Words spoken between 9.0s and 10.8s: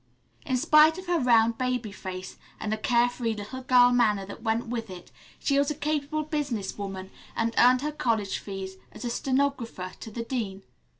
stenographer to the dean.